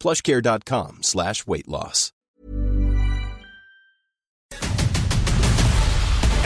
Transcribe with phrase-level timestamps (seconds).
[0.00, 2.12] plushcare.com slash weight loss.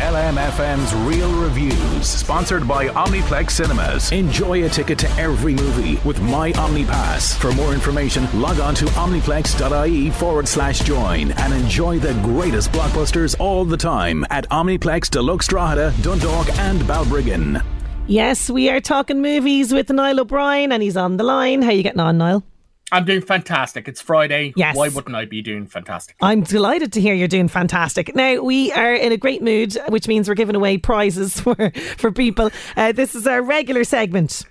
[0.05, 4.13] LMFM's Real Reviews, sponsored by Omniplex Cinemas.
[4.13, 7.37] Enjoy a ticket to every movie with My OmniPass.
[7.39, 13.35] For more information, log on to omniplex.ie forward slash join and enjoy the greatest blockbusters
[13.41, 17.65] all the time at Omniplex Deluxe Drogheda, Dundalk, and Balbriggan.
[18.07, 21.63] Yes, we are talking movies with Niall O'Brien, and he's on the line.
[21.63, 22.45] How you getting on, Niall?
[22.93, 23.89] I'm doing fantastic.
[23.89, 24.53] It's Friday.
[24.57, 24.77] Yes.
[24.77, 26.17] Why wouldn't I be doing fantastic?
[26.21, 28.15] I'm delighted to hear you're doing fantastic.
[28.15, 32.13] Now we are in a great mood, which means we're giving away prizes for for
[32.13, 32.51] people.
[32.77, 34.45] Uh, this is our regular segment.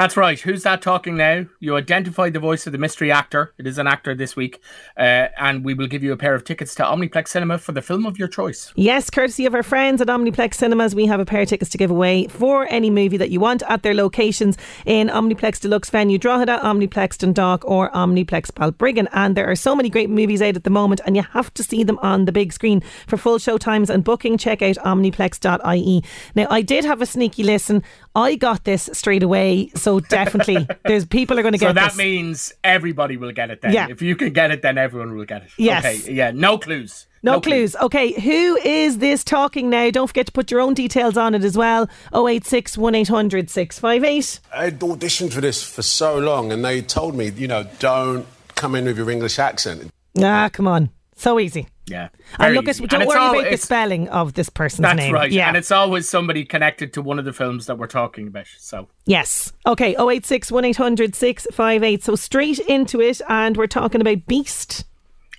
[0.00, 0.40] That's right.
[0.40, 1.44] Who's that talking now?
[1.58, 3.52] You identify the voice of the mystery actor.
[3.58, 4.58] It is an actor this week.
[4.96, 7.82] Uh, and we will give you a pair of tickets to Omniplex Cinema for the
[7.82, 8.72] film of your choice.
[8.76, 11.76] Yes, courtesy of our friends at Omniplex Cinemas, we have a pair of tickets to
[11.76, 16.16] give away for any movie that you want at their locations in Omniplex Deluxe Venue
[16.16, 19.06] Drogheda, Omniplex Dundalk, or Omniplex Balbriggan.
[19.12, 21.62] And there are so many great movies out at the moment, and you have to
[21.62, 22.82] see them on the big screen.
[23.06, 26.02] For full show times and booking, check out omniplex.ie.
[26.34, 27.82] Now, I did have a sneaky listen.
[28.14, 31.70] I got this straight away, so definitely there's people are going to get.
[31.70, 31.96] So that this.
[31.96, 33.72] means everybody will get it then.
[33.72, 33.88] Yeah.
[33.90, 35.50] If you can get it, then everyone will get it.
[35.56, 35.84] Yes.
[35.84, 36.12] Okay.
[36.12, 36.30] Yeah.
[36.30, 37.08] No clues.
[37.22, 37.76] No, clues.
[37.76, 39.90] Okay, who is this talking now?
[39.90, 41.86] Don't forget to put your own details on it as well.
[42.14, 44.40] 086 1800 658.
[44.54, 48.74] I'd auditioned for this for so long, and they told me, you know, don't come
[48.74, 49.90] in with your English accent.
[50.18, 50.90] Ah, come on.
[51.14, 51.68] So easy.
[51.90, 52.08] Yeah.
[52.38, 52.86] And Very look, easy.
[52.86, 55.12] don't And worry all- about the spelling of this person's That's name.
[55.12, 55.30] right.
[55.30, 55.48] Yeah.
[55.48, 58.46] And it's always somebody connected to one of the films that we're talking about.
[58.58, 59.52] So yes.
[59.66, 62.04] Okay, 086 1800 658.
[62.04, 64.84] So straight into it, and we're talking about Beast.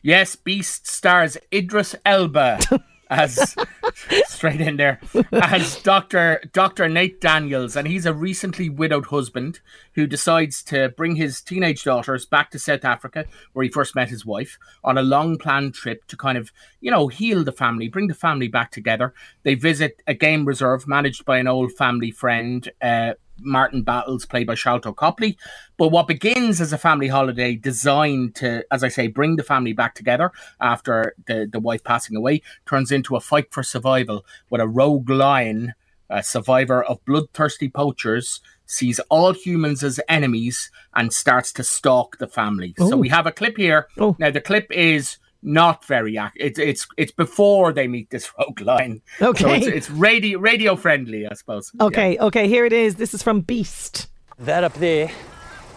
[0.03, 2.59] Yes, Beast stars Idris Elba
[3.12, 3.56] as
[4.26, 5.00] straight in there
[5.34, 9.60] as Doctor Doctor Nate Daniels, and he's a recently widowed husband
[9.94, 14.10] who decides to bring his teenage daughters back to South Africa, where he first met
[14.10, 17.90] his wife, on a long planned trip to kind of you know heal the family,
[17.90, 19.14] bring the family back together.
[19.44, 22.68] They visit a game reserve managed by an old family friend.
[22.82, 25.38] Uh, Martin Battles, played by Sharlto Copley.
[25.78, 29.74] But what begins as a family holiday designed to, as I say, bring the family
[29.74, 34.62] back together after the, the wife passing away, turns into a fight for survival with
[34.62, 35.74] a rogue lion,
[36.09, 42.28] a survivor of bloodthirsty poachers, sees all humans as enemies and starts to stalk the
[42.28, 42.74] family.
[42.78, 42.97] So Oh.
[42.97, 43.88] we have a clip here.
[43.97, 44.16] Oh.
[44.19, 48.62] Now the clip is not very ac- it's it's it's before they meet this rogue
[48.62, 49.02] lion.
[49.19, 49.57] So Okay.
[49.57, 51.72] it's, it's radio radio friendly, I suppose.
[51.74, 51.85] Yeah.
[51.85, 52.96] Okay, okay, here it is.
[52.96, 54.07] This is from Beast.
[54.40, 55.12] That up there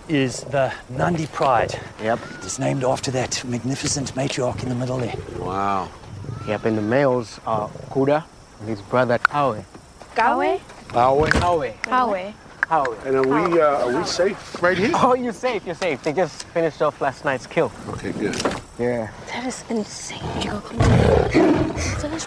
[0.09, 1.79] is the Nandi Pride.
[2.03, 2.19] Yep.
[2.43, 5.15] It's named after that magnificent matriarch in the middle there.
[5.39, 5.89] Wow.
[6.47, 8.23] Yep, and the males are Kuda
[8.61, 9.65] and his brother Kawe.
[10.15, 10.61] Gawe?
[10.93, 11.31] Bowie.
[11.31, 11.75] Kawe.
[11.83, 12.35] Kawe.
[12.65, 13.05] Kawe.
[13.05, 14.91] And are we, uh, are we safe right here?
[14.95, 16.03] Oh, you're safe, you're safe.
[16.03, 17.71] They just finished off last night's kill.
[17.91, 18.37] Okay, good.
[18.79, 19.11] Yeah.
[19.29, 20.23] That is insane.
[20.43, 20.81] You go come.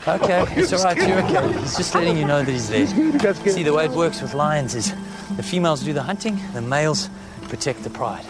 [0.08, 1.60] Okay, it's all right, you're okay.
[1.60, 2.88] He's just letting you know that he's there.
[3.52, 4.94] See, the way it works with lions is
[5.36, 7.10] the females do the hunting, the males
[7.44, 8.26] protect the pride.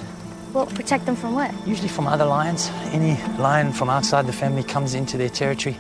[0.53, 1.53] Well, protect them from what?
[1.67, 2.69] Usually from other lions.
[2.91, 5.77] Any lion from outside the family comes into their territory.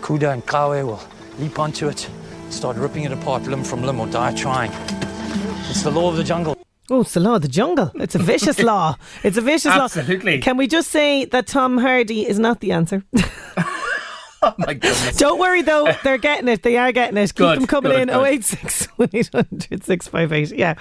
[0.00, 1.00] Kuda and Kawe will
[1.38, 2.08] leap onto it,
[2.50, 4.70] start ripping it apart limb from limb or die trying.
[5.70, 6.56] It's the law of the jungle.
[6.88, 7.90] Oh, it's the law of the jungle.
[7.96, 8.96] It's a vicious law.
[9.24, 9.84] It's a vicious law.
[9.84, 10.38] Absolutely.
[10.40, 13.04] Can we just say that Tom Hardy is not the answer?
[14.42, 15.16] Oh my goodness.
[15.16, 16.62] Don't worry though, they're getting it.
[16.62, 17.28] They are getting it.
[17.28, 18.08] Keep Good, them coming good, in.
[18.08, 18.26] good.
[18.26, 20.56] 086 1800 658.
[20.56, 20.74] Yeah.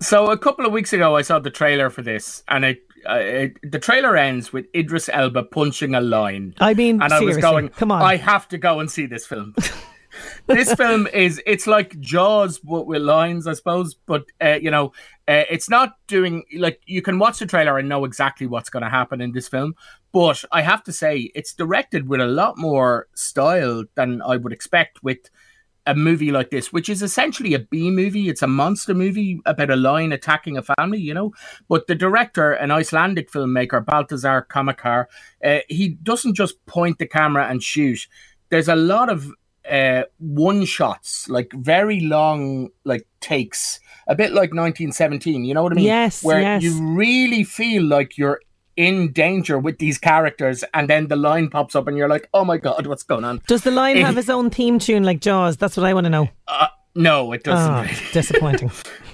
[0.00, 2.78] So a couple of weeks ago, I saw the trailer for this, and it,
[3.08, 6.54] uh, it the trailer ends with Idris Elba punching a lion.
[6.58, 8.02] I mean, and I was going, come on.
[8.02, 9.54] I have to go and see this film.
[10.46, 13.94] this film is it's like Jaws but with lines, I suppose.
[13.94, 14.92] But uh, you know,
[15.26, 18.82] uh, it's not doing like you can watch the trailer and know exactly what's going
[18.82, 19.74] to happen in this film.
[20.12, 24.52] But I have to say, it's directed with a lot more style than I would
[24.52, 25.18] expect with
[25.88, 28.28] a movie like this, which is essentially a B movie.
[28.28, 31.32] It's a monster movie about a lion attacking a family, you know.
[31.66, 35.06] But the director, an Icelandic filmmaker, Baltasar Kormákur,
[35.42, 38.06] uh, he doesn't just point the camera and shoot.
[38.50, 39.32] There's a lot of
[39.70, 45.44] uh, one shots, like very long, like takes, a bit like 1917.
[45.44, 45.84] You know what I mean?
[45.84, 46.62] Yes, Where yes.
[46.62, 48.40] you really feel like you're
[48.76, 52.44] in danger with these characters, and then the line pops up, and you're like, "Oh
[52.44, 55.20] my god, what's going on?" Does the lion Eh, have his own theme tune like
[55.20, 55.56] Jaws?
[55.56, 56.28] That's what I want to know.
[56.46, 57.72] Uh, no, it doesn't.
[57.72, 58.70] Oh, disappointing.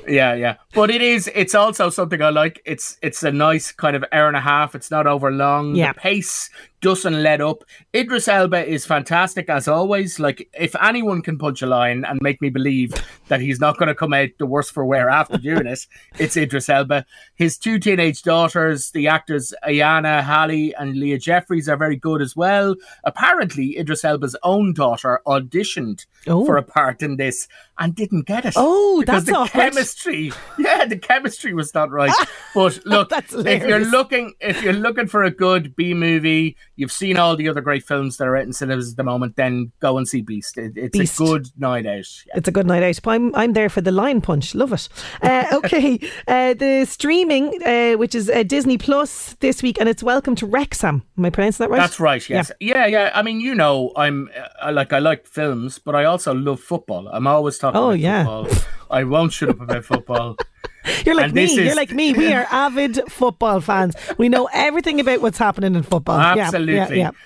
[0.07, 0.57] Yeah, yeah.
[0.75, 2.61] But it is it's also something I like.
[2.65, 4.75] It's it's a nice kind of hour and a half.
[4.75, 5.75] It's not over long.
[5.75, 5.93] Yeah.
[5.93, 6.51] The pace
[6.85, 7.65] doesn't let up.
[7.97, 10.21] Idris Elba is fantastic as always.
[10.21, 12.93] Like if anyone can punch a line and make me believe
[13.29, 15.87] that he's not going to come out the worse for wear after doing it,
[16.19, 17.07] it's Idris Elba.
[17.37, 22.37] His two teenage daughters, the actors Iyana Halley and Leah Jeffries, are very good as
[22.37, 22.77] well.
[23.05, 26.47] Apparently, Idris Elba's own daughter auditioned Oh.
[26.47, 27.49] for a part in this
[27.79, 28.55] and didn't get it.
[28.57, 32.13] Oh, because that's the chemistry, yeah, the chemistry was not right.
[32.55, 36.93] But look, That's if you're looking, if you're looking for a good B movie, you've
[36.93, 39.37] seen all the other great films that are out in cinemas at the moment.
[39.37, 40.59] Then go and see Beast.
[40.59, 41.21] It, it's Beast.
[41.21, 42.07] a good night out.
[42.27, 42.33] Yeah.
[42.37, 43.01] It's a good night out.
[43.03, 44.55] But I'm, I'm there for the lion punch.
[44.55, 44.89] Love it.
[45.23, 45.99] Uh, okay.
[46.29, 50.47] uh, the streaming, uh, which is uh, Disney Plus this week, and it's Welcome to
[50.47, 51.03] Wrexham.
[51.17, 51.79] Am I pronouncing that right?
[51.79, 52.29] That's right.
[52.29, 52.51] Yes.
[52.61, 52.87] Yeah.
[52.87, 53.11] yeah.
[53.15, 54.29] I mean, you know, I'm
[54.63, 57.09] uh, like I like films, but I also love football.
[57.09, 57.79] I'm always talking.
[57.79, 58.25] Oh, about yeah.
[58.25, 58.65] Football.
[58.91, 60.37] I won't shut up about football.
[61.07, 61.65] You're like And me.
[61.65, 62.13] You're like me.
[62.13, 63.95] We are avid football fans.
[64.19, 66.19] We know everything about what's happening in football.
[66.19, 66.99] Yeah, Absolutely.
[66.99, 67.11] Yeah,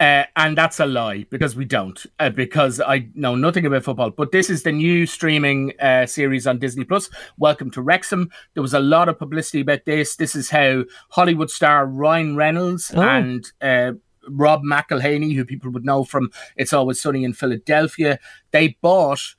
[0.00, 4.10] Uh, and that's a lie because we don't, uh, because I know nothing about football.
[4.10, 7.10] But this is the new streaming uh, series on Disney Plus.
[7.36, 8.30] Welcome to Wrexham.
[8.54, 10.14] There was a lot of publicity about this.
[10.14, 13.02] This is how Hollywood star Ryan Reynolds Oh.
[13.02, 13.94] and uh,
[14.28, 18.20] Rob McElhenney, who people would know from It's Always Sunny in Philadelphia,
[18.52, 19.34] they bought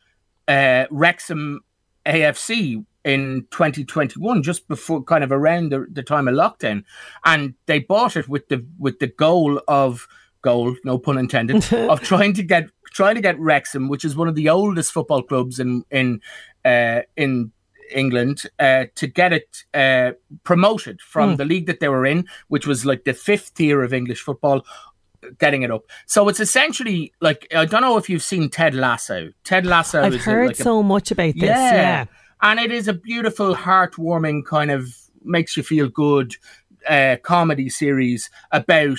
[0.49, 1.61] uh, Wrexham
[2.05, 6.83] AFC in 2021, just before kind of around the, the time of lockdown,
[7.25, 10.07] and they bought it with the with the goal of
[10.41, 14.27] goal, no pun intended, of trying to get trying to get Wrexham, which is one
[14.27, 16.21] of the oldest football clubs in in
[16.65, 17.51] uh, in
[17.91, 20.11] England, uh, to get it uh,
[20.43, 23.93] promoted from the league that they were in, which was like the fifth tier of
[23.93, 24.65] English football.
[25.37, 29.33] Getting it up, so it's essentially like I don't know if you've seen Ted Lasso.
[29.43, 30.01] Ted Lasso.
[30.01, 31.43] I've is a- heard like a so much about this.
[31.43, 32.05] Yeah.
[32.41, 36.35] And it is a beautiful, heartwarming kind of makes you feel good
[36.87, 38.97] uh, comedy series about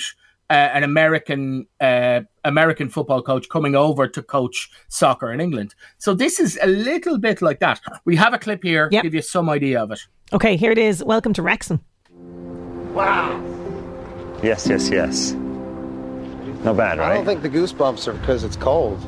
[0.49, 5.73] uh, an American uh, American football coach coming over to coach soccer in England.
[5.97, 7.79] So this is a little bit like that.
[8.05, 9.03] We have a clip here, Yep.
[9.03, 9.99] give you some idea of it.
[10.33, 11.03] Okay, here it is.
[11.03, 11.81] Welcome to Wrexham.
[12.93, 13.41] Wow.
[14.43, 15.31] Yes, yes, yes.
[16.63, 17.11] Not bad, right?
[17.11, 18.99] I don't think the goosebumps are because it's cold.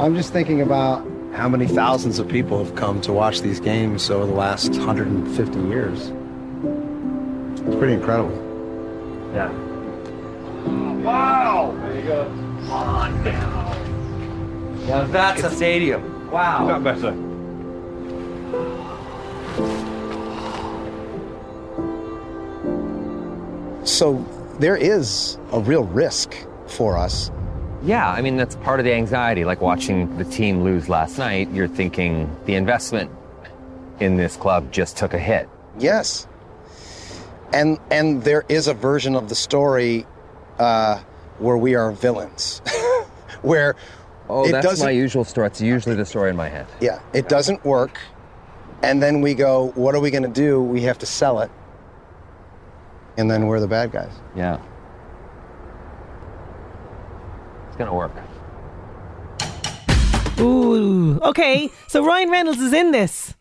[0.00, 4.10] I'm just thinking about how many thousands of people have come to watch these games
[4.10, 6.12] over the last 150 years.
[7.60, 8.34] It's pretty incredible.
[9.34, 9.52] Yeah.
[11.02, 11.74] Wow!
[11.82, 12.24] There you go.
[12.24, 16.30] Come on now that's a stadium.
[16.30, 16.66] Wow.
[16.66, 17.14] Got better.
[23.86, 24.24] So
[24.58, 26.34] there is a real risk
[26.66, 27.30] for us.
[27.82, 29.44] Yeah, I mean, that's part of the anxiety.
[29.44, 33.10] Like watching the team lose last night, you're thinking the investment
[34.00, 35.48] in this club just took a hit.
[35.78, 36.26] Yes.
[37.52, 40.06] And and there is a version of the story
[40.58, 41.00] uh,
[41.38, 42.60] where we are villains,
[43.42, 43.76] where
[44.28, 44.86] Oh, it that's doesn't.
[44.86, 45.48] my usual story.
[45.48, 46.66] It's usually the story in my head.
[46.80, 47.98] yeah, it doesn't work,
[48.80, 50.62] and then we go, what are we going to do?
[50.62, 51.50] We have to sell it,
[53.16, 54.12] and then we're the bad guys.
[54.36, 54.60] Yeah.
[57.80, 58.12] It's gonna work.
[60.38, 61.18] Ooh.
[61.22, 63.34] Okay, so Ryan Reynolds is in this.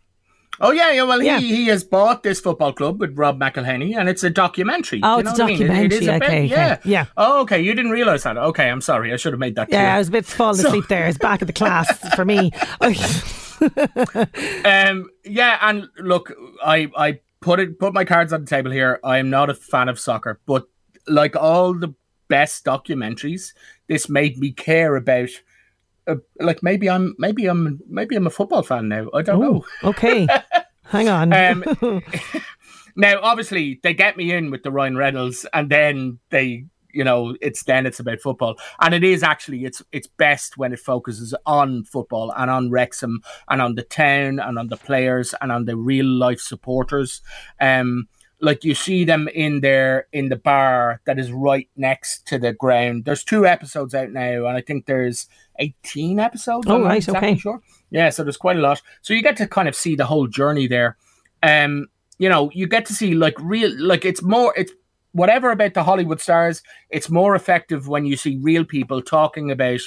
[0.62, 1.03] Oh yeah, yeah.
[1.03, 1.39] Well, Yeah.
[1.39, 5.00] he he has bought this football club with Rob McElhenney, and it's a documentary.
[5.03, 5.72] Oh, Do you it's know a what I mean?
[5.72, 7.05] It- it is documentary, about- okay, okay, yeah, yeah.
[7.17, 7.60] Oh, okay.
[7.62, 8.38] You didn't realize that.
[8.38, 9.12] Okay, I'm sorry.
[9.13, 9.81] I should have made that clear.
[9.81, 11.08] Yeah, I was a bit falling So- asleep there.
[11.08, 12.51] It's back at the class for me.
[14.63, 16.31] Um, yeah, and look,
[16.63, 19.01] I I put it put my cards on the table here.
[19.03, 20.63] I am not a fan of soccer, but
[21.08, 21.93] like all the
[22.29, 23.51] best documentaries,
[23.89, 25.29] this made me care about.
[26.08, 29.10] Uh, like maybe I'm maybe I'm maybe I'm a football fan now.
[29.13, 29.65] I don't know.
[29.84, 30.25] okay,
[30.86, 31.34] hang on.
[31.34, 32.01] Um,
[33.00, 37.34] Now, obviously, they get me in with the Ryan Reynolds, and then they, you know,
[37.39, 41.34] it's then it's about football, and it is actually it's it's best when it focuses
[41.46, 45.63] on football and on Wrexham and on the town and on the players and on
[45.63, 47.22] the real life supporters.
[47.62, 48.10] Um,
[48.41, 52.53] like you see them in there in the bar that is right next to the
[52.53, 53.05] ground.
[53.05, 55.27] There's two episodes out now, and I think there's
[55.60, 56.67] 18 episodes.
[56.69, 57.38] Oh, right, exactly okay.
[57.38, 57.62] Sure.
[57.91, 58.81] Yeah, so there's quite a lot.
[59.01, 60.98] So you get to kind of see the whole journey there.
[61.43, 64.72] Um, you know, you get to see like real, like it's more, it's
[65.12, 66.62] whatever about the Hollywood stars.
[66.89, 69.79] It's more effective when you see real people talking about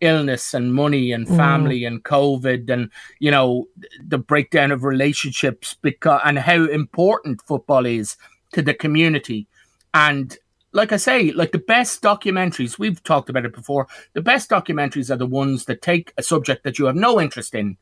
[0.00, 1.36] illness and money and Mm.
[1.36, 3.68] family and COVID and you know
[4.06, 8.16] the breakdown of relationships because and how important football is
[8.52, 9.46] to the community
[9.94, 10.36] and
[10.72, 13.88] like I say, like the best documentaries, we've talked about it before.
[14.12, 17.56] The best documentaries are the ones that take a subject that you have no interest
[17.56, 17.76] in,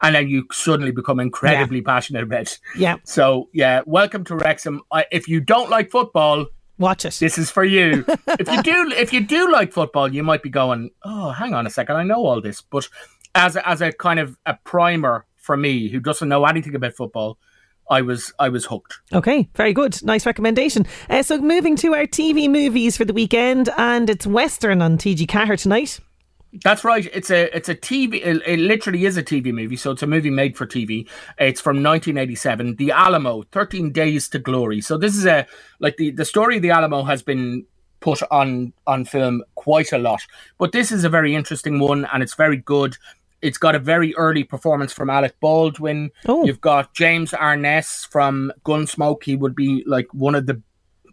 [0.00, 2.58] and then you suddenly become incredibly passionate about.
[2.76, 2.96] Yeah.
[3.04, 4.82] So yeah, welcome to Wrexham.
[4.90, 6.46] I, if you don't like football,
[6.82, 7.14] watch it.
[7.14, 8.04] This is for you.
[8.38, 11.66] if you do, if you do like football, you might be going, "Oh, hang on
[11.66, 12.88] a second, I know all this." But
[13.34, 16.94] as a, as a kind of a primer for me, who doesn't know anything about
[16.94, 17.38] football,
[17.90, 19.00] I was I was hooked.
[19.12, 20.02] Okay, very good.
[20.02, 20.86] Nice recommendation.
[21.08, 25.28] Uh, so, moving to our TV movies for the weekend, and it's Western on TG
[25.28, 26.00] Caher tonight.
[26.52, 27.08] That's right.
[27.12, 28.14] It's a it's a TV.
[28.14, 29.76] It, it literally is a TV movie.
[29.76, 31.08] So it's a movie made for TV.
[31.38, 32.76] It's from 1987.
[32.76, 34.80] The Alamo, 13 Days to Glory.
[34.82, 35.46] So this is a
[35.80, 37.64] like the the story of the Alamo has been
[38.00, 40.20] put on on film quite a lot,
[40.58, 42.96] but this is a very interesting one, and it's very good.
[43.40, 46.10] It's got a very early performance from Alec Baldwin.
[46.28, 46.44] Oh.
[46.44, 49.24] You've got James Arness from Gunsmoke.
[49.24, 50.62] He would be like one of the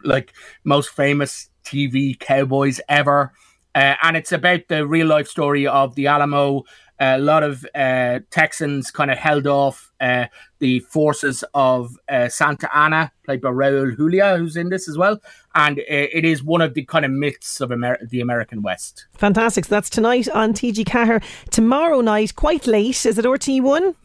[0.03, 3.31] like most famous TV cowboys ever.
[3.75, 6.63] Uh, and it's about the real life story of the Alamo.
[6.99, 10.25] a lot of uh, Texans kind of held off uh,
[10.59, 15.19] the forces of uh, Santa Anna, played by Raul Julia, who's in this as well.
[15.55, 19.07] And uh, it is one of the kind of myths of Amer- the American West.
[19.13, 19.65] Fantastic.
[19.65, 21.21] So that's tonight on TG Caher.
[21.51, 23.05] Tomorrow night, quite late.
[23.05, 23.95] Is it RT1?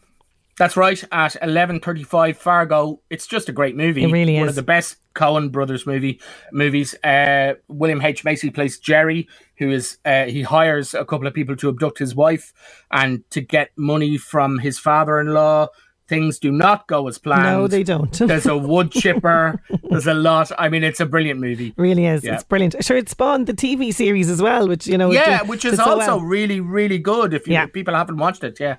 [0.57, 1.03] That's right.
[1.11, 3.01] At eleven thirty-five, Fargo.
[3.09, 4.03] It's just a great movie.
[4.03, 4.49] It really One is.
[4.51, 6.21] of the best Coen brothers movie
[6.51, 6.95] movies.
[7.03, 11.55] Uh, William H Macy plays Jerry, who is uh, he hires a couple of people
[11.57, 12.53] to abduct his wife
[12.91, 15.67] and to get money from his father-in-law.
[16.07, 17.43] Things do not go as planned.
[17.43, 18.13] No, they don't.
[18.19, 19.59] There's a wood chipper.
[19.89, 20.51] There's a lot.
[20.57, 21.73] I mean, it's a brilliant movie.
[21.77, 22.23] Really is.
[22.23, 22.35] Yeah.
[22.35, 22.75] It's brilliant.
[22.85, 25.11] Sure, it spawned the TV series as well, which, you know.
[25.11, 26.21] yeah, did- which is did so also well.
[26.21, 27.33] really, really good.
[27.33, 27.63] If, you, Yeah.
[27.63, 28.75] if people haven't watched it, yeah.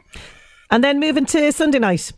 [0.71, 2.13] And then moving to Sunday night.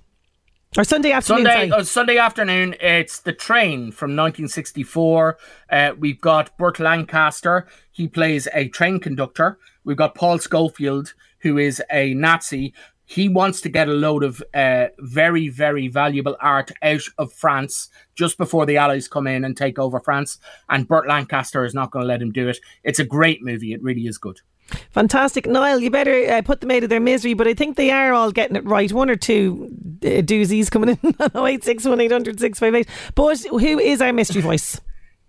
[0.76, 1.46] Or Sunday afternoon.
[1.46, 5.38] Sunday, uh, Sunday afternoon, it's The Train from 1964.
[5.70, 7.66] Uh, we've got Burt Lancaster.
[7.90, 9.58] He plays a train conductor.
[9.84, 12.74] We've got Paul Scofield, who is a Nazi.
[13.08, 17.88] He wants to get a load of uh, very, very valuable art out of France
[18.14, 20.38] just before the Allies come in and take over France.
[20.68, 22.58] And Burt Lancaster is not going to let him do it.
[22.84, 23.72] It's a great movie.
[23.72, 24.42] It really is good.
[24.90, 25.46] Fantastic.
[25.46, 28.12] Niall, you better uh, put them out of their misery, but I think they are
[28.12, 28.92] all getting it right.
[28.92, 29.70] One or two
[30.02, 33.14] uh, doozies coming in on 0861 800 658.
[33.14, 34.78] But who is our mystery voice?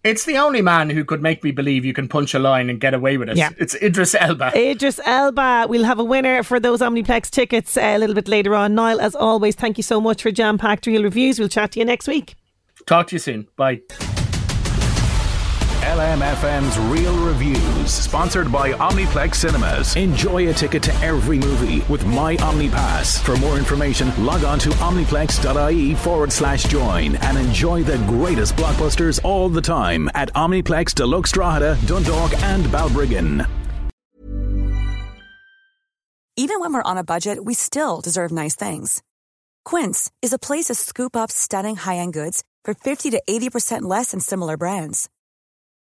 [0.03, 2.79] It's the only man who could make me believe you can punch a line and
[2.79, 3.37] get away with it.
[3.37, 3.49] Yeah.
[3.57, 4.57] It's Idris Elba.
[4.57, 5.65] Idris Elba.
[5.67, 8.75] We'll have a winner for those Omniplex tickets uh, a little bit later on.
[8.75, 11.37] Niall, as always, thank you so much for jam packed real reviews.
[11.37, 12.35] We'll chat to you next week.
[12.85, 13.47] Talk to you soon.
[13.57, 13.81] Bye.
[15.89, 19.95] LMFM's Real Reviews, sponsored by Omniplex Cinemas.
[19.95, 23.19] Enjoy a ticket to every movie with My OmniPass.
[23.23, 29.19] For more information, log on to omniplex.ie forward slash join and enjoy the greatest blockbusters
[29.23, 33.47] all the time at Omniplex Deluxe Drogheda, Dundalk, and Balbriggan.
[36.37, 39.01] Even when we're on a budget, we still deserve nice things.
[39.65, 44.11] Quince is a place to scoop up stunning high-end goods for 50 to 80% less
[44.11, 45.09] than similar brands.